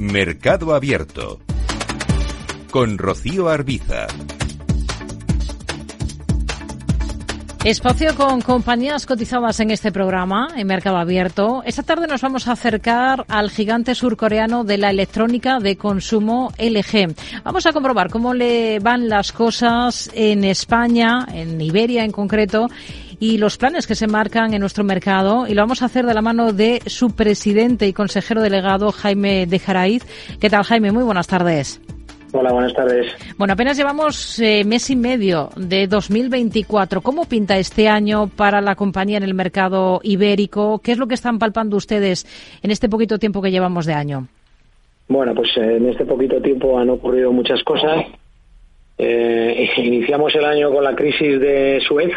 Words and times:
Mercado 0.00 0.74
Abierto 0.74 1.40
con 2.70 2.96
Rocío 2.96 3.50
Arbiza. 3.50 4.06
Espacio 7.64 8.16
con 8.16 8.40
compañías 8.40 9.04
cotizadas 9.04 9.60
en 9.60 9.70
este 9.70 9.92
programa, 9.92 10.48
en 10.56 10.66
Mercado 10.66 10.96
Abierto. 10.96 11.62
Esta 11.66 11.82
tarde 11.82 12.06
nos 12.06 12.22
vamos 12.22 12.48
a 12.48 12.52
acercar 12.52 13.26
al 13.28 13.50
gigante 13.50 13.94
surcoreano 13.94 14.64
de 14.64 14.78
la 14.78 14.88
electrónica 14.88 15.58
de 15.58 15.76
consumo 15.76 16.50
LG. 16.58 17.14
Vamos 17.44 17.66
a 17.66 17.72
comprobar 17.72 18.08
cómo 18.08 18.32
le 18.32 18.78
van 18.78 19.10
las 19.10 19.32
cosas 19.32 20.10
en 20.14 20.44
España, 20.44 21.26
en 21.30 21.60
Iberia 21.60 22.06
en 22.06 22.12
concreto, 22.12 22.70
y 23.20 23.36
los 23.36 23.58
planes 23.58 23.86
que 23.86 23.94
se 23.94 24.08
marcan 24.08 24.54
en 24.54 24.60
nuestro 24.60 24.82
mercado. 24.82 25.46
Y 25.46 25.54
lo 25.54 25.62
vamos 25.62 25.82
a 25.82 25.84
hacer 25.84 26.06
de 26.06 26.14
la 26.14 26.22
mano 26.22 26.52
de 26.52 26.80
su 26.86 27.14
presidente 27.14 27.86
y 27.86 27.92
consejero 27.92 28.40
delegado, 28.40 28.90
Jaime 28.90 29.46
de 29.46 29.58
Jaraiz. 29.58 30.04
¿Qué 30.40 30.48
tal, 30.48 30.64
Jaime? 30.64 30.90
Muy 30.90 31.04
buenas 31.04 31.28
tardes. 31.28 31.80
Hola, 32.32 32.52
buenas 32.52 32.72
tardes. 32.72 33.12
Bueno, 33.36 33.54
apenas 33.54 33.76
llevamos 33.76 34.38
eh, 34.38 34.62
mes 34.64 34.88
y 34.88 34.96
medio 34.96 35.50
de 35.56 35.86
2024. 35.86 37.02
¿Cómo 37.02 37.26
pinta 37.26 37.58
este 37.58 37.88
año 37.88 38.28
para 38.28 38.60
la 38.60 38.76
compañía 38.76 39.18
en 39.18 39.24
el 39.24 39.34
mercado 39.34 40.00
ibérico? 40.02 40.80
¿Qué 40.82 40.92
es 40.92 40.98
lo 40.98 41.08
que 41.08 41.14
están 41.14 41.38
palpando 41.38 41.76
ustedes 41.76 42.26
en 42.62 42.70
este 42.70 42.88
poquito 42.88 43.18
tiempo 43.18 43.42
que 43.42 43.50
llevamos 43.50 43.84
de 43.84 43.94
año? 43.94 44.28
Bueno, 45.08 45.34
pues 45.34 45.50
eh, 45.56 45.76
en 45.76 45.88
este 45.88 46.06
poquito 46.06 46.40
tiempo 46.40 46.78
han 46.78 46.88
ocurrido 46.88 47.32
muchas 47.32 47.62
cosas. 47.64 48.06
Eh, 48.96 49.68
iniciamos 49.76 50.32
el 50.36 50.44
año 50.44 50.72
con 50.72 50.84
la 50.84 50.94
crisis 50.94 51.40
de 51.40 51.82
Suez 51.86 52.12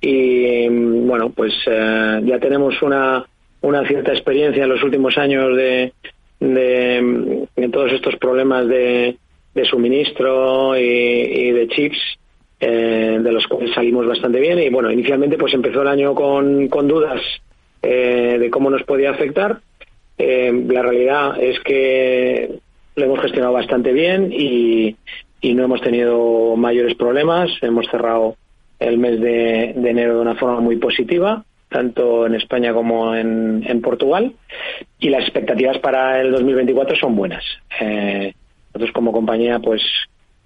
y 0.00 0.68
bueno, 0.68 1.30
pues 1.30 1.52
eh, 1.66 2.20
ya 2.24 2.38
tenemos 2.38 2.80
una, 2.82 3.24
una 3.60 3.86
cierta 3.86 4.12
experiencia 4.12 4.64
en 4.64 4.68
los 4.70 4.82
últimos 4.82 5.18
años 5.18 5.56
de, 5.56 5.92
de, 6.40 7.68
todos 7.72 7.92
estos 7.92 8.16
problemas 8.16 8.68
de, 8.68 9.16
de 9.54 9.64
suministro 9.64 10.76
y, 10.76 11.50
de 11.50 11.68
chips, 11.68 11.98
eh, 12.60 13.18
de 13.20 13.32
los 13.32 13.46
cuales 13.46 13.74
salimos 13.74 14.06
bastante 14.06 14.40
bien. 14.40 14.58
Y 14.60 14.68
bueno, 14.68 14.90
inicialmente 14.90 15.36
pues 15.36 15.54
empezó 15.54 15.82
el 15.82 15.88
año 15.88 16.14
con, 16.14 16.68
con 16.68 16.86
dudas 16.86 17.20
eh, 17.82 18.36
de 18.38 18.50
cómo 18.50 18.70
nos 18.70 18.84
podía 18.84 19.10
afectar. 19.10 19.60
Eh, 20.16 20.64
la 20.68 20.82
realidad 20.82 21.40
es 21.40 21.60
que 21.60 22.58
lo 22.96 23.04
hemos 23.04 23.20
gestionado 23.20 23.52
bastante 23.52 23.92
bien 23.92 24.32
y 24.32 24.96
no 25.42 25.64
hemos 25.64 25.80
tenido 25.80 26.56
mayores 26.56 26.94
problemas. 26.94 27.50
Hemos 27.62 27.86
cerrado 27.88 28.36
el 28.78 28.98
mes 28.98 29.20
de, 29.20 29.70
enero 29.70 30.16
de 30.16 30.20
una 30.20 30.34
forma 30.34 30.60
muy 30.60 30.76
positiva 30.76 31.44
tanto 31.68 32.24
en 32.26 32.34
España 32.34 32.72
como 32.72 33.14
en, 33.14 33.62
en, 33.66 33.82
Portugal, 33.82 34.32
y 34.98 35.10
las 35.10 35.24
expectativas 35.24 35.76
para 35.80 36.18
el 36.18 36.32
2024 36.32 36.96
son 36.96 37.14
buenas. 37.14 37.44
Eh, 37.78 38.32
nosotros 38.72 38.90
como 38.92 39.12
compañía, 39.12 39.58
pues 39.58 39.82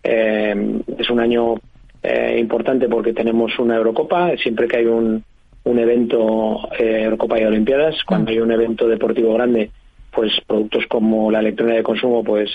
eh, 0.02 0.80
es 0.98 1.10
un 1.10 1.20
año 1.20 1.54
eh, 2.02 2.36
importante 2.40 2.88
porque 2.88 3.12
tenemos 3.12 3.56
una 3.58 3.76
Eurocopa. 3.76 4.36
Siempre 4.36 4.66
que 4.66 4.78
hay 4.78 4.86
un, 4.86 5.22
un 5.64 5.78
evento, 5.78 6.68
eh, 6.78 7.02
Eurocopa 7.04 7.40
y 7.40 7.44
Olimpiadas, 7.44 8.02
cuando 8.04 8.30
hay 8.30 8.40
un 8.40 8.50
evento 8.50 8.88
deportivo 8.88 9.34
grande, 9.34 9.70
pues 10.10 10.32
productos 10.46 10.86
como 10.88 11.30
la 11.30 11.40
electrónica 11.40 11.76
de 11.76 11.82
consumo, 11.82 12.24
pues, 12.24 12.50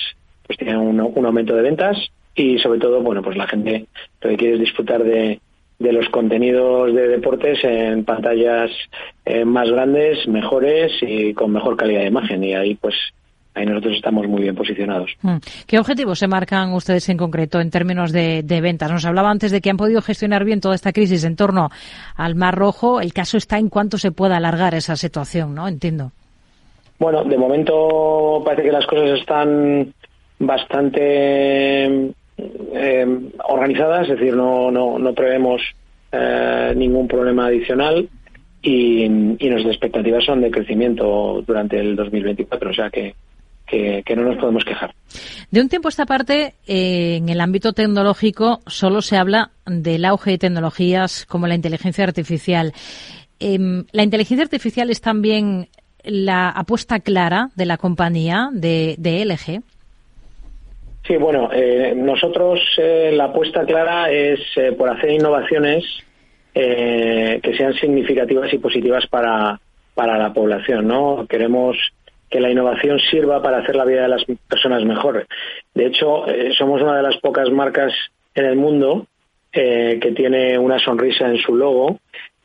pues 0.46 0.58
tienen 0.58 0.78
un, 0.78 1.00
un 1.00 1.26
aumento 1.26 1.56
de 1.56 1.62
ventas 1.62 1.98
y 2.36 2.60
sobre 2.60 2.80
todo, 2.80 3.02
bueno, 3.02 3.22
pues 3.22 3.38
la 3.38 3.48
gente 3.48 3.86
lo 4.22 4.30
que 4.30 4.38
quiere 4.38 4.54
es 4.56 4.60
disfrutar 4.60 5.04
de, 5.04 5.40
de 5.80 5.94
los 5.94 6.10
contenidos 6.10 6.94
de 6.94 7.08
deportes 7.08 7.64
en 7.64 8.04
pantallas 8.04 8.72
eh, 9.26 9.46
más 9.46 9.70
grandes, 9.70 10.28
mejores 10.28 10.92
y 11.02 11.34
con 11.34 11.52
mejor 11.52 11.78
calidad 11.78 12.02
de 12.02 12.08
imagen. 12.08 12.44
Y 12.44 12.56
ahí, 12.56 12.76
pues, 12.76 12.96
ahí 13.54 13.66
nosotros 13.66 13.96
estamos 13.96 14.28
muy 14.28 14.42
bien 14.42 14.56
posicionados. 14.56 15.12
¿Qué 15.68 15.78
objetivos 15.78 16.18
se 16.18 16.28
marcan 16.28 16.74
ustedes 16.74 17.08
en 17.10 17.18
concreto 17.18 17.60
en 17.62 17.70
términos 17.70 18.12
de, 18.12 18.42
de, 18.42 18.62
ventas? 18.62 18.92
Nos 18.92 19.06
hablaba 19.06 19.30
antes 19.30 19.52
de 19.52 19.62
que 19.62 19.70
han 19.70 19.78
podido 19.78 20.02
gestionar 20.02 20.46
bien 20.46 20.62
toda 20.62 20.74
esta 20.74 20.94
crisis 20.94 21.24
en 21.24 21.36
torno 21.36 21.70
al 22.16 22.34
Mar 22.34 22.56
Rojo. 22.56 23.00
El 23.00 23.14
caso 23.14 23.38
está 23.38 23.60
en 23.60 23.70
cuánto 23.70 24.00
se 24.00 24.12
pueda 24.12 24.38
alargar 24.38 24.74
esa 24.74 24.96
situación, 24.96 25.54
¿no? 25.54 25.68
Entiendo. 25.68 26.12
Bueno, 27.00 27.24
de 27.24 27.38
momento 27.38 28.42
parece 28.44 28.64
que 28.64 28.72
las 28.72 28.88
cosas 28.88 29.20
están 29.20 29.94
bastante 30.40 32.14
eh, 32.38 33.30
organizadas, 33.48 34.10
es 34.10 34.20
decir, 34.20 34.36
no, 34.36 34.72
no, 34.72 35.00
no 35.00 35.14
prevemos 35.14 35.62
eh, 36.12 36.74
ningún 36.76 37.08
problema 37.08 37.48
adicional 37.48 38.10
y, 38.62 39.04
y 39.04 39.50
nuestras 39.50 39.76
expectativas 39.76 40.24
son 40.24 40.42
de 40.42 40.52
crecimiento 40.52 41.44
durante 41.46 41.80
el 41.80 41.96
2024, 41.96 42.70
o 42.70 42.74
sea 42.74 42.90
que 42.90 43.16
que, 43.68 44.16
no 44.16 44.24
nos 44.24 44.38
podemos 44.38 44.64
quejar. 44.64 44.96
De 45.52 45.62
un 45.62 45.70
tiempo 45.70 45.88
a 45.88 45.90
esta 45.90 46.06
parte, 46.06 46.56
eh, 46.66 47.18
en 47.18 47.30
el 47.30 47.42
ámbito 47.42 47.74
tecnológico, 47.74 48.62
solo 48.66 49.02
se 49.02 49.18
habla 49.18 49.52
del 49.66 50.06
auge 50.06 50.32
de 50.32 50.38
tecnologías 50.38 51.26
como 51.26 51.48
la 51.48 51.56
inteligencia 51.56 52.04
artificial. 52.04 52.74
Eh, 53.40 53.84
¿La 53.92 54.04
inteligencia 54.04 54.44
artificial 54.44 54.90
es 54.90 55.02
también 55.02 55.68
la 56.04 56.50
apuesta 56.50 57.00
clara 57.00 57.50
de 57.56 57.66
la 57.66 57.78
compañía 57.78 58.50
de, 58.54 58.96
de 58.98 59.26
LG? 59.26 59.62
Sí, 61.08 61.16
bueno, 61.16 61.50
eh, 61.54 61.94
nosotros 61.96 62.60
eh, 62.78 63.12
la 63.14 63.26
apuesta 63.26 63.66
clara 63.66 64.12
es 64.12 64.40
eh, 64.58 64.74
por 64.74 64.90
hacer 64.90 65.12
innovaciones 65.12 65.86
que 66.54 67.54
sean 67.56 67.76
significativas 67.76 68.52
y 68.52 68.58
positivas 68.58 69.06
para, 69.06 69.60
para 69.94 70.18
la 70.18 70.34
población, 70.34 70.88
¿no? 70.88 71.28
Queremos 71.30 71.78
que 72.30 72.40
la 72.40 72.52
innovación 72.52 73.00
sirva 73.00 73.42
para 73.42 73.60
hacer 73.60 73.76
la 73.76 73.86
vida 73.86 74.04
de 74.04 74.10
las 74.10 74.26
personas 74.48 74.84
mejor. 74.84 75.26
De 75.74 75.86
hecho, 75.86 76.28
eh, 76.28 76.52
somos 76.58 76.82
una 76.82 76.98
de 76.98 77.04
las 77.04 77.18
pocas 77.18 77.50
marcas 77.50 77.94
en 78.36 78.46
el 78.46 78.56
mundo 78.58 79.08
eh, 79.54 79.98
que 80.02 80.12
tiene 80.12 80.58
una 80.58 80.78
sonrisa 80.80 81.28
en 81.28 81.38
su 81.38 81.56
logo 81.56 82.00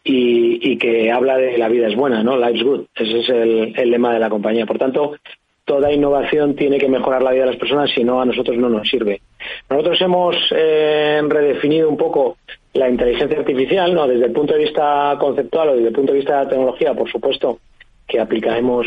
y, 0.04 0.72
y, 0.72 0.78
que 0.78 1.12
habla 1.12 1.36
de 1.36 1.58
la 1.58 1.68
vida 1.68 1.88
es 1.88 1.94
buena, 1.94 2.22
¿no? 2.22 2.36
Life's 2.36 2.62
good. 2.62 2.84
Ese 2.94 3.20
es 3.20 3.28
el, 3.28 3.74
el, 3.76 3.90
lema 3.90 4.12
de 4.12 4.20
la 4.20 4.30
compañía. 4.30 4.66
Por 4.66 4.78
tanto, 4.78 5.16
toda 5.64 5.92
innovación 5.92 6.54
tiene 6.54 6.78
que 6.78 6.88
mejorar 6.88 7.22
la 7.22 7.32
vida 7.32 7.44
de 7.44 7.50
las 7.52 7.58
personas, 7.58 7.90
si 7.90 8.04
no, 8.04 8.20
a 8.20 8.26
nosotros 8.26 8.56
no 8.56 8.68
nos 8.68 8.88
sirve. 8.88 9.20
Nosotros 9.70 10.00
hemos 10.00 10.36
eh, 10.54 11.20
redefinido 11.26 11.88
un 11.88 11.96
poco 11.96 12.36
la 12.74 12.88
inteligencia 12.88 13.38
artificial, 13.38 13.94
¿no? 13.94 14.06
Desde 14.06 14.26
el 14.26 14.32
punto 14.32 14.54
de 14.54 14.60
vista 14.60 15.16
conceptual 15.18 15.70
o 15.70 15.76
desde 15.76 15.88
el 15.88 15.94
punto 15.94 16.12
de 16.12 16.18
vista 16.18 16.38
de 16.38 16.44
la 16.44 16.50
tecnología, 16.50 16.94
por 16.94 17.10
supuesto, 17.10 17.58
que 18.06 18.20
aplicaremos 18.20 18.86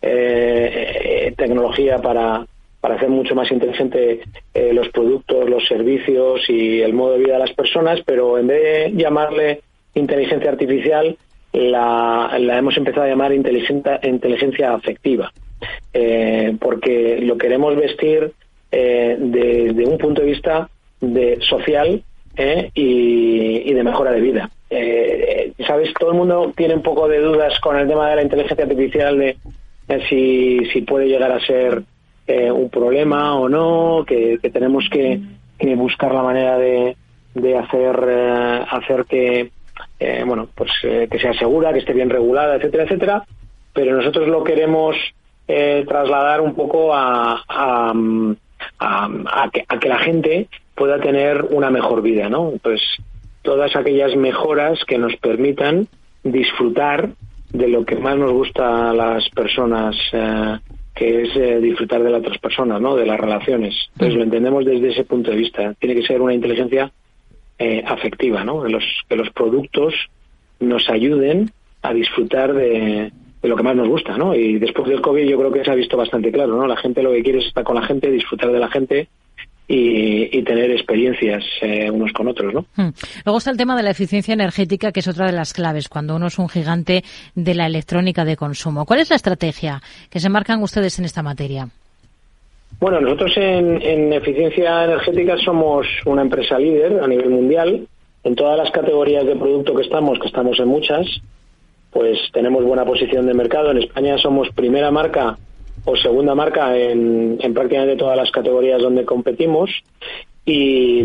eh, 0.00 1.32
tecnología 1.36 1.98
para, 1.98 2.46
para 2.80 2.96
hacer 2.96 3.08
mucho 3.08 3.34
más 3.34 3.50
inteligente 3.50 4.20
eh, 4.52 4.72
los 4.72 4.88
productos, 4.90 5.48
los 5.48 5.66
servicios 5.66 6.42
y 6.48 6.82
el 6.82 6.92
modo 6.92 7.12
de 7.12 7.18
vida 7.20 7.32
de 7.34 7.38
las 7.38 7.52
personas, 7.52 8.00
pero 8.04 8.38
en 8.38 8.46
vez 8.46 8.62
de 8.62 8.92
llamarle 9.02 9.60
inteligencia 9.94 10.50
artificial, 10.50 11.16
la, 11.52 12.30
hemos 12.36 12.76
empezado 12.76 13.04
a 13.04 13.08
llamar 13.08 13.32
inteligencia 13.32 14.74
afectiva, 14.74 15.32
eh, 15.92 16.56
porque 16.60 17.18
lo 17.20 17.36
queremos 17.38 17.76
vestir 17.76 18.32
eh, 18.70 19.16
desde 19.18 19.72
de 19.72 19.86
un 19.86 19.98
punto 19.98 20.22
de 20.22 20.28
vista 20.28 20.68
de 21.00 21.38
social 21.40 22.02
eh, 22.36 22.70
y, 22.74 23.72
de 23.72 23.84
mejora 23.84 24.12
de 24.12 24.20
vida. 24.20 24.50
Sabes, 25.66 25.94
todo 25.94 26.10
el 26.10 26.16
mundo 26.16 26.52
tiene 26.56 26.74
un 26.74 26.82
poco 26.82 27.06
de 27.08 27.20
dudas 27.20 27.58
con 27.60 27.76
el 27.78 27.86
tema 27.86 28.10
de 28.10 28.16
la 28.16 28.22
inteligencia 28.22 28.64
artificial 28.64 29.18
de 29.18 29.36
si, 30.08 30.64
si 30.72 30.82
puede 30.82 31.06
llegar 31.06 31.30
a 31.30 31.40
ser 31.40 31.84
eh, 32.26 32.50
un 32.50 32.70
problema 32.70 33.38
o 33.38 33.50
no, 33.50 34.02
que, 34.06 34.38
tenemos 34.50 34.88
que, 34.90 35.20
que, 35.58 35.74
buscar 35.74 36.14
la 36.14 36.22
manera 36.22 36.56
de, 36.56 36.96
de 37.34 37.58
hacer, 37.58 38.02
eh, 38.08 38.64
hacer 38.70 39.04
que, 39.04 39.50
eh, 40.00 40.24
bueno, 40.26 40.48
pues 40.54 40.70
que 40.82 41.18
sea 41.18 41.34
segura, 41.34 41.72
que 41.74 41.80
esté 41.80 41.92
bien 41.92 42.08
regulada, 42.08 42.56
etcétera, 42.56 42.84
etcétera. 42.84 43.24
Pero 43.74 43.94
nosotros 43.96 44.26
lo 44.28 44.42
queremos 44.42 44.96
trasladar 45.46 46.40
un 46.40 46.54
poco 46.54 46.94
a, 46.94 47.42
a, 47.48 47.92
a, 48.78 49.08
a, 49.08 49.50
que, 49.50 49.64
a 49.68 49.78
que 49.78 49.88
la 49.88 49.98
gente 49.98 50.48
pueda 50.74 51.00
tener 51.00 51.42
una 51.50 51.70
mejor 51.70 52.02
vida, 52.02 52.28
¿no? 52.28 52.52
Pues 52.62 52.80
todas 53.42 53.76
aquellas 53.76 54.16
mejoras 54.16 54.84
que 54.86 54.98
nos 54.98 55.14
permitan 55.16 55.86
disfrutar 56.22 57.10
de 57.50 57.68
lo 57.68 57.84
que 57.84 57.96
más 57.96 58.16
nos 58.16 58.32
gusta 58.32 58.90
a 58.90 58.92
las 58.92 59.28
personas, 59.30 59.94
eh, 60.12 60.58
que 60.94 61.22
es 61.22 61.36
eh, 61.36 61.60
disfrutar 61.60 62.02
de 62.02 62.10
las 62.10 62.20
otras 62.20 62.38
personas, 62.38 62.80
¿no? 62.80 62.96
De 62.96 63.06
las 63.06 63.20
relaciones. 63.20 63.74
Entonces 63.92 64.16
lo 64.16 64.24
entendemos 64.24 64.64
desde 64.64 64.90
ese 64.90 65.04
punto 65.04 65.30
de 65.30 65.36
vista. 65.36 65.74
Tiene 65.74 65.94
que 65.94 66.06
ser 66.06 66.20
una 66.20 66.34
inteligencia 66.34 66.90
eh, 67.58 67.84
afectiva, 67.86 68.42
¿no? 68.42 68.62
Que 68.62 68.70
los, 68.70 68.84
que 69.08 69.16
los 69.16 69.30
productos 69.30 69.94
nos 70.58 70.88
ayuden 70.88 71.50
a 71.82 71.92
disfrutar 71.92 72.54
de, 72.54 73.12
de 73.44 73.50
lo 73.50 73.56
que 73.56 73.62
más 73.62 73.76
nos 73.76 73.88
gusta, 73.88 74.16
¿no? 74.16 74.34
Y 74.34 74.58
después 74.58 74.88
del 74.88 75.02
COVID 75.02 75.28
yo 75.28 75.38
creo 75.38 75.52
que 75.52 75.62
se 75.62 75.70
ha 75.70 75.74
visto 75.74 75.98
bastante 75.98 76.32
claro, 76.32 76.56
¿no? 76.56 76.66
La 76.66 76.78
gente 76.78 77.02
lo 77.02 77.12
que 77.12 77.22
quiere 77.22 77.40
es 77.40 77.46
estar 77.48 77.62
con 77.62 77.74
la 77.74 77.82
gente, 77.82 78.10
disfrutar 78.10 78.50
de 78.50 78.58
la 78.58 78.70
gente 78.70 79.08
y, 79.68 80.38
y, 80.38 80.42
tener 80.44 80.70
experiencias 80.70 81.44
eh, 81.60 81.90
unos 81.90 82.10
con 82.14 82.26
otros, 82.26 82.54
¿no? 82.54 82.64
Hmm. 82.74 82.88
Luego 83.26 83.36
está 83.36 83.50
el 83.50 83.58
tema 83.58 83.76
de 83.76 83.82
la 83.82 83.90
eficiencia 83.90 84.32
energética, 84.32 84.92
que 84.92 85.00
es 85.00 85.08
otra 85.08 85.26
de 85.26 85.32
las 85.32 85.52
claves 85.52 85.90
cuando 85.90 86.16
uno 86.16 86.28
es 86.28 86.38
un 86.38 86.48
gigante 86.48 87.04
de 87.34 87.54
la 87.54 87.66
electrónica 87.66 88.24
de 88.24 88.36
consumo. 88.36 88.86
¿Cuál 88.86 89.00
es 89.00 89.10
la 89.10 89.16
estrategia 89.16 89.82
que 90.08 90.20
se 90.20 90.30
marcan 90.30 90.62
ustedes 90.62 90.98
en 90.98 91.04
esta 91.04 91.22
materia? 91.22 91.68
Bueno, 92.80 92.98
nosotros 92.98 93.30
en, 93.36 94.10
eficiencia 94.14 94.84
energética 94.84 95.36
somos 95.36 95.86
una 96.06 96.22
empresa 96.22 96.58
líder 96.58 96.98
a 97.02 97.06
nivel 97.06 97.28
mundial. 97.28 97.88
En 98.24 98.34
todas 98.34 98.56
las 98.56 98.70
categorías 98.70 99.26
de 99.26 99.36
producto 99.36 99.74
que 99.74 99.82
estamos, 99.82 100.18
que 100.18 100.28
estamos 100.28 100.58
en 100.58 100.68
muchas, 100.68 101.06
pues 101.94 102.18
tenemos 102.32 102.64
buena 102.64 102.84
posición 102.84 103.26
de 103.26 103.34
mercado. 103.34 103.70
En 103.70 103.78
España 103.78 104.18
somos 104.18 104.50
primera 104.50 104.90
marca 104.90 105.38
o 105.84 105.96
segunda 105.96 106.34
marca 106.34 106.76
en, 106.76 107.38
prácticamente 107.54 107.96
todas 107.96 108.16
las 108.16 108.32
categorías 108.32 108.82
donde 108.82 109.04
competimos. 109.04 109.70
Y, 110.44 111.02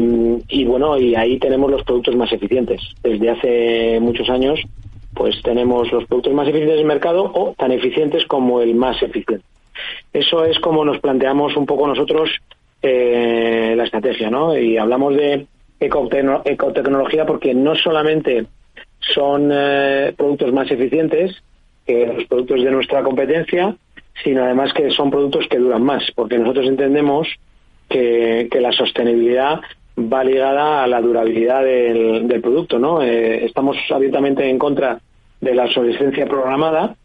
y, 0.49 0.65
bueno, 0.65 0.97
y 0.97 1.15
ahí 1.15 1.37
tenemos 1.37 1.69
los 1.69 1.83
productos 1.83 2.15
más 2.15 2.33
eficientes. 2.33 2.81
Desde 3.03 3.29
hace 3.29 3.99
muchos 4.01 4.29
años, 4.29 4.59
pues 5.13 5.39
tenemos 5.43 5.91
los 5.91 6.05
productos 6.05 6.33
más 6.33 6.47
eficientes 6.47 6.77
del 6.77 6.87
mercado 6.87 7.31
o 7.33 7.53
tan 7.55 7.71
eficientes 7.71 8.25
como 8.25 8.61
el 8.61 8.73
más 8.73 9.01
eficiente. 9.03 9.45
Eso 10.11 10.43
es 10.43 10.59
como 10.59 10.83
nos 10.83 10.99
planteamos 10.99 11.55
un 11.55 11.67
poco 11.67 11.87
nosotros 11.87 12.31
eh, 12.81 13.75
la 13.77 13.83
estrategia, 13.83 14.31
¿no? 14.31 14.57
Y 14.57 14.77
hablamos 14.77 15.15
de 15.15 15.45
ecotecnología 15.79 17.25
porque 17.25 17.53
no 17.53 17.75
solamente 17.75 18.47
son 19.13 19.49
eh, 19.51 20.13
productos 20.17 20.53
más 20.53 20.69
eficientes 20.71 21.35
que 21.85 22.05
los 22.05 22.25
productos 22.25 22.63
de 22.63 22.71
nuestra 22.71 23.03
competencia, 23.03 23.75
sino 24.23 24.43
además 24.43 24.73
que 24.73 24.91
son 24.91 25.09
productos 25.09 25.47
que 25.49 25.57
duran 25.57 25.83
más, 25.83 26.03
porque 26.15 26.37
nosotros 26.37 26.67
entendemos 26.67 27.27
que, 27.87 28.47
la 28.59 28.71
sostenibilidad 28.71 29.61
va 29.97 30.23
ligada 30.23 30.83
a 30.83 30.87
la 30.87 31.01
durabilidad 31.01 31.63
del, 31.63 32.39
producto, 32.41 32.79
¿no? 32.79 33.01
Eh, 33.01 33.45
estamos 33.45 33.77
abiertamente 33.89 34.47
en 34.49 34.59
contra 34.59 34.99
de 35.41 35.55
la 35.55 35.65
obsolescencia 35.65 36.25
programada 36.25 36.95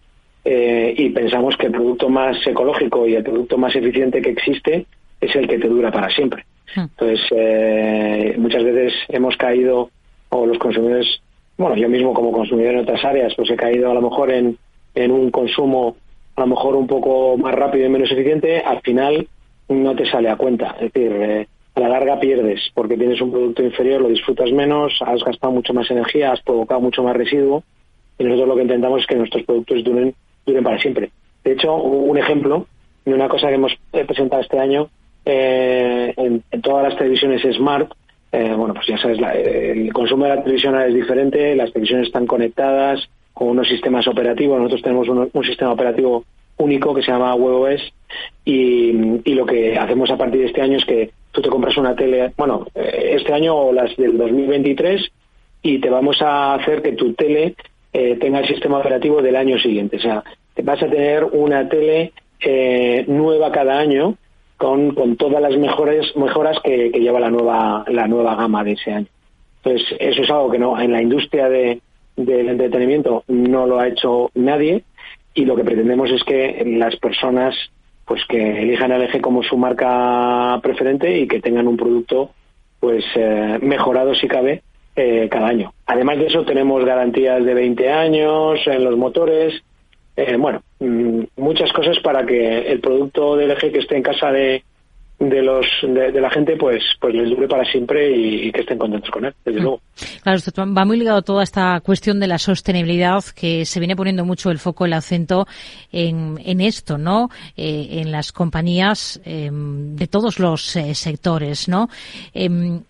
eh, 0.44 0.94
y 0.96 1.10
pensamos 1.10 1.56
que 1.56 1.66
el 1.66 1.72
producto 1.72 2.08
más 2.08 2.36
ecológico 2.46 3.06
y 3.08 3.14
el 3.14 3.24
producto 3.24 3.56
más 3.56 3.74
eficiente 3.74 4.20
que 4.20 4.30
existe 4.30 4.86
es 5.20 5.34
el 5.34 5.48
que 5.48 5.58
te 5.58 5.68
dura 5.68 5.90
para 5.90 6.10
siempre. 6.10 6.44
Hmm. 6.74 6.80
Entonces, 6.80 7.20
eh, 7.30 8.34
muchas 8.38 8.64
veces 8.64 8.92
hemos 9.08 9.36
caído, 9.36 9.90
o 10.28 10.46
los 10.46 10.58
consumidores, 10.58 11.20
bueno, 11.56 11.76
yo 11.76 11.88
mismo 11.88 12.12
como 12.12 12.32
consumidor 12.32 12.74
en 12.74 12.80
otras 12.80 13.04
áreas, 13.04 13.34
pues 13.34 13.50
he 13.50 13.56
caído 13.56 13.90
a 13.90 13.94
lo 13.94 14.02
mejor 14.02 14.30
en, 14.30 14.58
en 14.94 15.10
un 15.10 15.30
consumo 15.30 15.96
a 16.36 16.40
lo 16.40 16.46
mejor 16.48 16.74
un 16.74 16.86
poco 16.86 17.36
más 17.36 17.54
rápido 17.54 17.86
y 17.86 17.88
menos 17.88 18.10
eficiente, 18.10 18.58
al 18.60 18.80
final 18.80 19.28
no 19.68 19.94
te 19.94 20.04
sale 20.04 20.28
a 20.28 20.36
cuenta. 20.36 20.74
Es 20.80 20.92
decir, 20.92 21.12
eh, 21.12 21.46
a 21.74 21.80
la 21.80 21.88
larga 21.88 22.18
pierdes 22.20 22.60
porque 22.74 22.96
tienes 22.96 23.20
un 23.20 23.30
producto 23.30 23.62
inferior, 23.62 24.00
lo 24.00 24.08
disfrutas 24.08 24.50
menos, 24.52 25.00
has 25.00 25.22
gastado 25.22 25.52
mucho 25.52 25.72
más 25.72 25.90
energía, 25.90 26.32
has 26.32 26.40
provocado 26.42 26.80
mucho 26.80 27.02
más 27.02 27.16
residuo 27.16 27.62
y 28.18 28.24
nosotros 28.24 28.48
lo 28.48 28.56
que 28.56 28.62
intentamos 28.62 29.00
es 29.00 29.06
que 29.06 29.16
nuestros 29.16 29.44
productos 29.44 29.84
duren 29.84 30.14
duren 30.46 30.64
para 30.64 30.78
siempre. 30.78 31.10
De 31.42 31.52
hecho, 31.52 31.74
un 31.74 32.16
ejemplo 32.18 32.66
de 33.04 33.14
una 33.14 33.28
cosa 33.28 33.48
que 33.48 33.54
hemos 33.54 33.76
presentado 33.90 34.42
este 34.42 34.58
año 34.58 34.88
eh, 35.24 36.12
en, 36.16 36.62
todas 36.62 36.84
las 36.84 36.96
televisiones 36.96 37.42
Smart, 37.56 37.90
eh, 38.34 38.52
bueno, 38.52 38.74
pues 38.74 38.86
ya 38.88 38.98
sabes, 38.98 39.18
el 39.32 39.92
consumo 39.92 40.24
de 40.24 40.34
la 40.34 40.42
televisión 40.42 40.80
es 40.80 40.92
diferente, 40.92 41.54
las 41.54 41.72
televisiones 41.72 42.08
están 42.08 42.26
conectadas 42.26 43.08
con 43.32 43.48
unos 43.48 43.68
sistemas 43.68 44.08
operativos, 44.08 44.58
nosotros 44.58 44.82
tenemos 44.82 45.08
un, 45.08 45.44
sistema 45.44 45.70
operativo 45.70 46.24
único 46.56 46.92
que 46.92 47.02
se 47.02 47.12
llama 47.12 47.36
WebOS 47.36 47.92
y, 48.44 48.92
lo 49.34 49.46
que 49.46 49.78
hacemos 49.78 50.10
a 50.10 50.16
partir 50.16 50.40
de 50.40 50.46
este 50.46 50.62
año 50.62 50.78
es 50.78 50.84
que 50.84 51.10
tú 51.30 51.42
te 51.42 51.48
compras 51.48 51.76
una 51.76 51.94
tele, 51.94 52.32
bueno, 52.36 52.66
eh, 52.74 53.12
este 53.16 53.32
año 53.32 53.54
o 53.54 53.72
las 53.72 53.96
del 53.96 54.18
2023 54.18 55.08
y 55.62 55.78
te 55.78 55.88
vamos 55.88 56.20
a 56.20 56.54
hacer 56.54 56.82
que 56.82 56.92
tu 56.92 57.14
tele 57.14 57.54
eh, 57.92 58.16
tenga 58.20 58.40
el 58.40 58.48
sistema 58.48 58.78
operativo 58.78 59.22
del 59.22 59.36
año 59.36 59.60
siguiente. 59.60 59.98
O 59.98 60.00
sea, 60.00 60.24
vas 60.60 60.82
a 60.82 60.88
tener 60.88 61.22
una 61.22 61.68
tele 61.68 62.12
nueva 63.06 63.52
cada 63.52 63.78
año 63.78 64.16
con, 64.56 64.94
con 64.94 65.16
todas 65.16 65.42
las 65.42 65.56
mejores 65.56 66.14
mejoras 66.16 66.58
que, 66.62 66.90
lleva 66.90 67.20
la 67.20 67.30
nueva 67.30 67.84
la 67.88 68.06
nueva 68.06 68.34
gama 68.36 68.64
de 68.64 68.72
ese 68.72 68.92
año. 68.92 69.06
Entonces, 69.62 69.96
eso 69.98 70.22
es 70.22 70.30
algo 70.30 70.50
que 70.50 70.58
no 70.58 70.78
en 70.78 70.92
la 70.92 71.02
industria 71.02 71.48
de, 71.48 71.80
del 72.16 72.48
entretenimiento 72.48 73.24
no 73.28 73.66
lo 73.66 73.78
ha 73.78 73.88
hecho 73.88 74.30
nadie 74.34 74.84
y 75.34 75.44
lo 75.44 75.56
que 75.56 75.64
pretendemos 75.64 76.10
es 76.10 76.22
que 76.22 76.62
las 76.78 76.96
personas 76.96 77.54
pues 78.04 78.22
que 78.28 78.62
elijan 78.62 78.92
el 78.92 79.02
eje 79.02 79.20
como 79.20 79.42
su 79.42 79.56
marca 79.56 80.60
preferente 80.62 81.18
y 81.18 81.26
que 81.26 81.40
tengan 81.40 81.66
un 81.66 81.76
producto 81.76 82.30
pues 82.80 83.04
eh, 83.14 83.58
mejorado 83.62 84.14
si 84.14 84.28
cabe 84.28 84.62
eh, 84.96 85.28
cada 85.30 85.48
año. 85.48 85.72
Además 85.86 86.18
de 86.18 86.26
eso, 86.26 86.44
tenemos 86.44 86.84
garantías 86.84 87.44
de 87.44 87.54
20 87.54 87.90
años 87.90 88.60
en 88.66 88.84
los 88.84 88.96
motores. 88.96 89.62
Eh, 90.16 90.36
bueno, 90.36 90.62
mm, 90.80 91.22
muchas 91.36 91.72
cosas 91.72 91.98
para 92.02 92.24
que 92.24 92.70
el 92.70 92.80
producto 92.80 93.36
del 93.36 93.50
eje 93.50 93.72
que 93.72 93.80
esté 93.80 93.96
en 93.96 94.02
casa 94.02 94.30
de, 94.30 94.62
de 95.18 95.42
los 95.42 95.66
de, 95.82 96.20
la 96.20 96.30
gente 96.30 96.56
pues 96.56 96.82
pues 97.00 97.14
les 97.14 97.30
dure 97.30 97.46
para 97.46 97.64
siempre 97.64 98.10
y, 98.10 98.50
que 98.52 98.60
estén 98.60 98.78
contentos 98.78 99.10
con 99.10 99.24
él 99.24 99.34
desde 99.44 99.60
mm. 99.60 99.62
luego. 99.62 99.80
Claro 100.22 100.38
esto 100.38 100.52
va 100.72 100.84
muy 100.84 100.98
ligado 100.98 101.18
a 101.18 101.22
toda 101.22 101.42
esta 101.42 101.80
cuestión 101.80 102.18
de 102.20 102.26
la 102.26 102.38
sostenibilidad 102.38 103.22
que 103.34 103.64
se 103.64 103.78
viene 103.78 103.96
poniendo 103.96 104.24
mucho 104.24 104.50
el 104.50 104.58
foco 104.58 104.86
el 104.86 104.92
acento 104.92 105.46
en, 105.92 106.40
en 106.44 106.60
esto 106.60 106.98
no 106.98 107.30
eh, 107.56 108.00
en 108.02 108.10
las 108.10 108.32
compañías 108.32 109.20
em, 109.24 109.94
de 109.94 110.06
todos 110.08 110.38
los 110.38 110.62
sectores 110.62 111.68
no 111.68 111.88
em, 112.32 112.80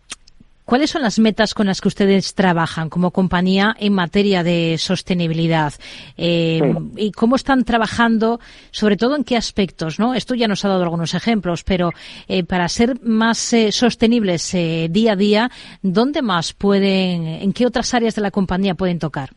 ¿Cuáles 0.64 0.90
son 0.90 1.02
las 1.02 1.18
metas 1.18 1.52
con 1.52 1.66
las 1.66 1.82
que 1.82 1.88
ustedes 1.88 2.34
trabajan 2.34 2.88
como 2.88 3.10
compañía 3.10 3.76
en 3.78 3.92
materia 3.92 4.42
de 4.42 4.76
sostenibilidad? 4.78 5.74
Eh, 6.16 6.60
¿Y 6.96 7.12
cómo 7.12 7.36
están 7.36 7.64
trabajando, 7.64 8.40
sobre 8.70 8.96
todo 8.96 9.14
en 9.14 9.24
qué 9.24 9.36
aspectos? 9.36 10.00
¿no? 10.00 10.14
Esto 10.14 10.34
ya 10.34 10.48
nos 10.48 10.64
ha 10.64 10.68
dado 10.68 10.82
algunos 10.82 11.12
ejemplos, 11.12 11.64
pero 11.64 11.90
eh, 12.28 12.44
para 12.44 12.66
ser 12.68 12.98
más 13.02 13.52
eh, 13.52 13.72
sostenibles 13.72 14.52
día 14.90 15.12
a 15.12 15.16
día, 15.16 15.50
¿dónde 15.82 16.22
más 16.22 16.54
pueden, 16.54 17.26
en 17.26 17.52
qué 17.52 17.66
otras 17.66 17.92
áreas 17.92 18.14
de 18.14 18.22
la 18.22 18.30
compañía 18.30 18.74
pueden 18.74 18.98
tocar? 18.98 19.30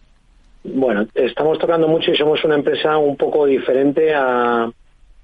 Bueno, 0.64 1.08
estamos 1.14 1.60
tocando 1.60 1.90
mucho 1.90 2.12
y 2.12 2.16
somos 2.16 2.42
una 2.46 2.56
empresa 2.56 2.98
un 2.98 3.18
poco 3.18 3.46
diferente 3.46 4.14
a 4.14 4.72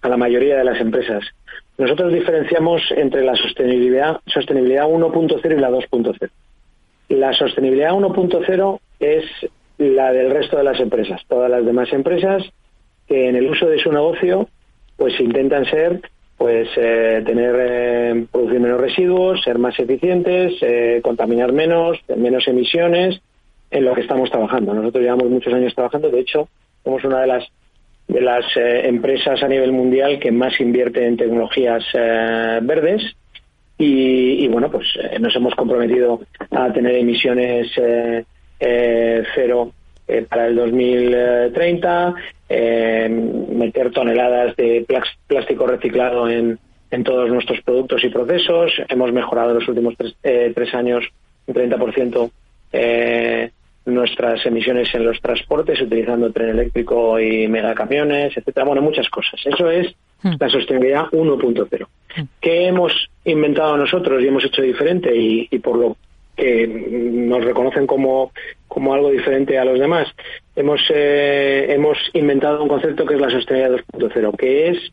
la 0.02 0.18
mayoría 0.18 0.58
de 0.58 0.66
las 0.66 0.82
empresas. 0.82 1.24
Nosotros 1.78 2.14
diferenciamos 2.14 2.82
entre 2.96 3.24
la 3.24 3.36
sostenibilidad, 3.36 4.20
sostenibilidad 4.28 4.86
1.0 4.86 5.58
y 5.58 5.60
la 5.60 5.72
2.0. 5.72 6.30
La 7.10 7.34
sostenibilidad 7.34 7.92
1.0 7.92 8.80
es 9.00 9.26
la 9.78 10.12
del 10.12 10.32
resto 10.32 10.58
de 10.58 10.64
las 10.64 10.80
empresas. 10.80 11.22
Todas 11.28 11.50
las 11.50 11.66
demás 11.66 11.92
empresas 11.92 12.44
que 13.08 13.28
en 13.28 13.36
el 13.36 13.50
uso 13.50 13.68
de 13.68 13.80
su 13.80 13.92
negocio 13.92 14.48
pues 14.98 15.20
intentan 15.20 15.66
ser 15.66 16.02
pues 16.38 16.68
eh, 16.76 17.24
tener 17.26 17.56
eh, 17.58 18.26
producir 18.32 18.60
menos 18.60 18.82
residuos, 18.82 19.42
ser 19.44 19.60
más 19.60 19.80
eficientes, 19.80 20.54
eh, 20.62 21.00
contaminar 21.04 21.54
menos, 21.54 22.00
menos 22.16 22.48
emisiones 22.48 23.22
en 23.72 23.86
lo 23.86 23.96
que 23.96 24.02
estamos 24.02 24.30
trabajando. 24.30 24.74
Nosotros 24.74 25.04
llevamos 25.04 25.30
muchos 25.30 25.54
años 25.54 25.74
trabajando, 25.74 26.10
de 26.10 26.20
hecho, 26.20 26.50
somos 26.84 27.04
una 27.06 27.22
de 27.22 27.28
las 27.28 27.48
de 28.08 28.22
las 28.22 28.46
eh, 28.56 28.88
empresas 28.88 29.42
a 29.42 29.48
nivel 29.48 29.72
mundial 29.72 30.20
que 30.20 30.32
más 30.32 30.60
invierte 30.60 31.06
en 31.06 31.18
tecnologías 31.18 31.84
eh, 31.94 32.60
verdes. 32.62 33.04
Y, 33.76 34.48
bueno 34.48 34.70
pues 34.70 34.88
eh, 35.02 35.18
nos 35.20 35.36
hemos 35.36 35.56
comprometido 35.56 36.22
a 36.52 36.72
tener 36.72 36.96
emisiones 36.96 37.72
cero 39.36 39.74
para 40.30 40.48
el 40.48 40.56
2030 40.56 42.16
meter 42.50 43.92
toneladas 43.92 44.56
de 44.56 44.86
plástico 45.28 45.66
reciclado 45.66 46.30
en, 46.30 46.60
en 46.92 47.04
todos 47.04 47.30
nuestros 47.30 47.60
productos 47.62 48.04
y 48.04 48.10
procesos. 48.10 48.72
Hemos 48.88 49.12
mejorado 49.12 49.50
en 49.50 49.60
los 49.60 49.68
últimos 49.68 49.96
tres, 49.98 50.16
tres 50.22 50.74
años 50.76 51.04
un 51.48 51.56
30% 51.56 52.32
eh, 52.74 53.52
nuestras 53.86 54.46
emisiones 54.46 54.94
en 54.96 55.06
los 55.06 55.20
transportes 55.20 55.82
utilizando 55.82 56.32
tren 56.32 56.50
eléctrico 56.50 57.20
y 57.20 57.48
megacamiones, 57.48 58.36
etcétera. 58.38 58.66
Bueno, 58.66 58.82
muchas 58.82 59.10
cosas. 59.10 59.40
Eso 59.46 59.70
es 59.70 59.94
hmm. 60.22 60.34
la 60.40 60.50
sostenibilidad 60.50 61.06
1.0. 61.12 61.88
Hmm. 62.16 62.22
¿Qué 62.40 62.68
hemos 62.68 63.10
inventado 63.26 63.78
nosotros 63.78 64.22
y 64.22 64.28
hemos 64.28 64.46
hecho 64.46 64.62
diferente 64.62 65.12
y, 65.16 65.48
por 65.60 65.78
lo 65.78 65.98
que 66.36 66.68
nos 66.68 67.44
reconocen 67.44 67.86
como, 67.86 68.32
como 68.68 68.94
algo 68.94 69.12
diferente 69.12 69.58
a 69.58 69.66
los 69.66 69.80
demás? 69.80 70.08
Hemos, 70.56 70.82
eh, 70.94 71.68
hemos 71.70 71.98
inventado 72.14 72.64
un 72.64 72.70
concepto 72.70 73.06
que 73.06 73.16
es 73.16 73.22
la 73.22 73.30
sostenibilidad 73.30 73.84
2.0, 73.94 74.38
que 74.38 74.70
es 74.70 74.92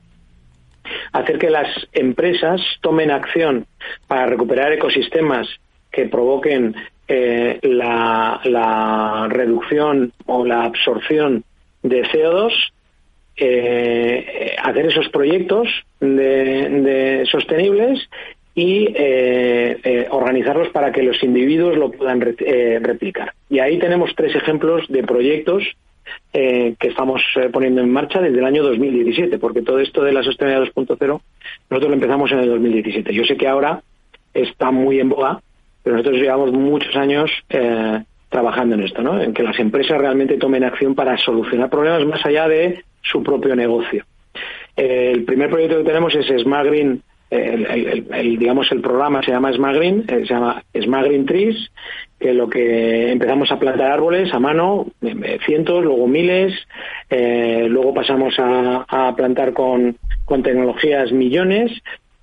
hacer 1.13 1.39
que 1.39 1.51
las 1.51 1.69
empresas 1.93 2.61
tomen 2.81 3.11
acción 3.11 3.67
para 4.09 4.27
recuperar 4.27 4.73
ecosistemas 4.73 5.49
que 5.93 6.07
provoquen 6.07 6.75
eh, 7.13 7.59
la, 7.63 9.27
reducción 9.29 10.13
o 10.27 10.47
la 10.47 10.63
absorción 10.63 11.43
de 11.83 12.05
CO2, 12.05 12.53
eh, 13.37 14.55
hacer 14.63 14.87
esos 14.87 15.09
proyectos 15.09 15.67
de, 15.99 17.27
sostenibles 17.29 18.09
y 18.55 18.93
eh, 18.95 20.07
organizarlos 20.11 20.69
para 20.69 20.93
que 20.93 21.03
los 21.03 21.21
individuos 21.25 21.77
lo 21.77 21.91
puedan 21.91 22.21
replicar. 22.21 23.35
Y 23.49 23.59
ahí 23.59 23.81
tenemos 23.81 24.15
tres 24.15 24.37
ejemplos 24.37 24.87
de 24.89 25.03
proyectos 25.03 25.65
que 26.33 26.77
estamos 26.81 27.23
poniendo 27.53 27.81
en 27.81 27.91
marcha 27.91 28.21
desde 28.21 28.39
el 28.39 28.45
año 28.45 28.63
2017, 28.63 29.39
porque 29.39 29.63
todo 29.63 29.81
esto 29.81 30.05
de 30.05 30.13
la 30.13 30.23
sostenibilidad 30.23 30.73
2.0 30.73 31.21
Nosotros 31.71 31.91
lo 31.91 31.95
empezamos 31.95 32.31
en 32.31 32.39
el 32.39 32.49
2017. 32.51 33.13
Yo 33.13 33.25
sé 33.25 33.37
que 33.37 33.49
ahora 33.49 33.83
está 34.33 34.71
muy 34.71 35.01
en 35.01 35.09
boga, 35.09 35.41
pero 35.83 35.97
nosotros 35.97 36.21
llevamos 36.21 36.53
muchos 36.53 36.95
años 36.97 37.31
eh, 37.49 38.03
trabajando 38.29 38.75
en 38.77 38.83
esto, 38.83 39.03
¿no? 39.03 39.21
En 39.21 39.33
que 39.33 39.43
las 39.43 39.59
empresas 39.59 39.99
realmente 39.99 40.39
tomen 40.39 40.65
acción 40.65 40.95
para 40.95 41.17
solucionar 41.19 41.71
problemas 41.71 42.05
más 42.07 42.25
allá 42.25 42.49
de 42.49 42.85
su 43.03 43.23
propio 43.23 43.57
negocio. 43.57 44.05
el 44.77 45.25
primer 45.25 45.51
proyecto 45.51 45.79
que 45.79 45.85
tenemos 45.85 46.15
es 46.15 46.27
Smart 46.43 46.67
Green 46.67 47.03
el, 47.31 48.39
digamos 48.39 48.71
el 48.73 48.81
programa 48.81 49.23
se 49.23 49.31
llama 49.31 49.53
Smart 49.53 49.77
Green, 49.77 50.05
eh, 50.09 50.27
se 50.27 50.35
llama 50.35 50.63
Smart 50.75 51.07
Green 51.07 51.27
Trees, 51.27 51.71
que 52.19 52.35
lo 52.35 52.49
que 52.49 53.13
empezamos 53.13 53.51
a 53.53 53.59
plantar 53.59 53.93
árboles 53.93 54.35
a 54.35 54.41
mano, 54.41 54.87
eh, 55.01 55.39
cientos, 55.47 55.85
luego 55.85 56.09
miles, 56.09 56.53
eh, 57.09 57.67
luego 57.69 57.95
pasamos 57.95 58.35
a, 58.39 59.15
plantar 59.17 59.53
con, 59.53 59.97
tecnologías 60.43 61.11
millones 61.13 61.73